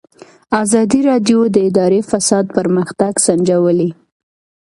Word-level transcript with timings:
ازادي 0.63 0.99
راډیو 1.09 1.39
د 1.55 1.57
اداري 1.69 2.01
فساد 2.11 2.45
پرمختګ 2.57 3.13
سنجولی. 3.25 3.89